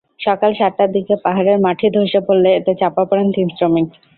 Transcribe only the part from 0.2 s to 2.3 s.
সকাল সাতটার দিকে পাহাড়ের মাটি ধসে